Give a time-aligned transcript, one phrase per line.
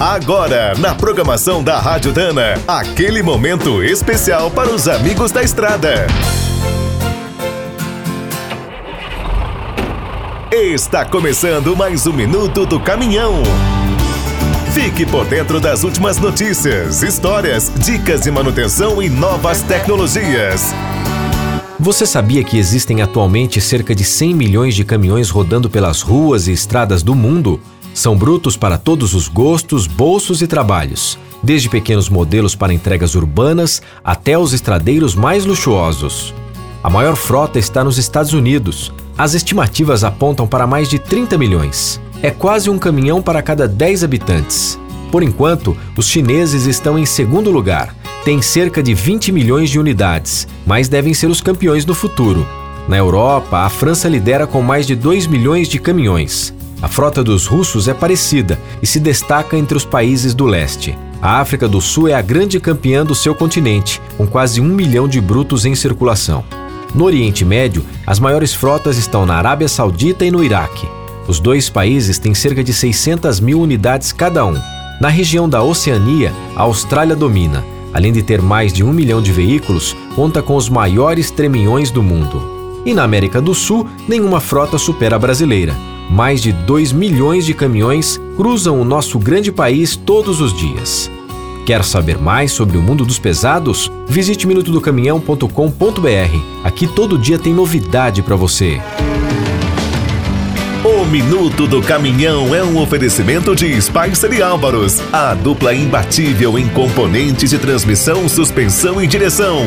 [0.00, 6.06] Agora, na programação da Rádio Dana, aquele momento especial para os amigos da estrada.
[10.52, 13.42] Está começando mais um minuto do caminhão.
[14.72, 20.72] Fique por dentro das últimas notícias, histórias, dicas de manutenção e novas tecnologias.
[21.80, 26.52] Você sabia que existem atualmente cerca de 100 milhões de caminhões rodando pelas ruas e
[26.52, 27.60] estradas do mundo?
[27.94, 33.82] São brutos para todos os gostos, bolsos e trabalhos, desde pequenos modelos para entregas urbanas
[34.04, 36.34] até os estradeiros mais luxuosos.
[36.82, 38.92] A maior frota está nos Estados Unidos.
[39.16, 42.00] As estimativas apontam para mais de 30 milhões.
[42.22, 44.78] É quase um caminhão para cada 10 habitantes.
[45.10, 47.94] Por enquanto, os chineses estão em segundo lugar.
[48.24, 52.46] Têm cerca de 20 milhões de unidades, mas devem ser os campeões no futuro.
[52.88, 56.54] Na Europa, a França lidera com mais de 2 milhões de caminhões.
[56.80, 60.96] A frota dos russos é parecida e se destaca entre os países do leste.
[61.20, 65.08] A África do Sul é a grande campeã do seu continente, com quase um milhão
[65.08, 66.44] de brutos em circulação.
[66.94, 70.88] No Oriente Médio, as maiores frotas estão na Arábia Saudita e no Iraque.
[71.26, 74.56] Os dois países têm cerca de 600 mil unidades cada um.
[75.00, 77.64] Na região da Oceania, a Austrália domina.
[77.92, 82.02] Além de ter mais de um milhão de veículos, conta com os maiores treminhões do
[82.02, 82.80] mundo.
[82.86, 85.74] E na América do Sul, nenhuma frota supera a brasileira.
[86.10, 91.10] Mais de 2 milhões de caminhões cruzam o nosso grande país todos os dias.
[91.66, 93.92] Quer saber mais sobre o mundo dos pesados?
[94.06, 96.64] Visite minutodocaminhão.com.br.
[96.64, 98.80] Aqui todo dia tem novidade para você.
[100.82, 106.68] O Minuto do Caminhão é um oferecimento de Spicer e Álvaros, a dupla imbatível em
[106.68, 109.66] componentes de transmissão, suspensão e direção.